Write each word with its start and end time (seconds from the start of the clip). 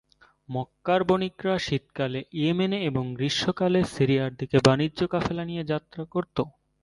মক্কার 0.49 1.01
বণিকরা 1.03 1.55
শীতকালে 1.57 2.19
ইয়েমেনে 2.33 2.79
এবং 2.85 3.03
গ্রীষ্মকালে 3.15 3.79
সিরিয়ার 3.93 4.31
দিকে 4.35 4.57
বাণিজ্য 4.67 4.99
কাফেলা 5.07 5.43
নিয়ে 5.45 5.63
যাত্রা 5.63 6.03
করত। 6.05 6.37